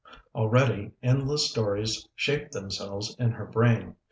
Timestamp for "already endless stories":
0.33-2.07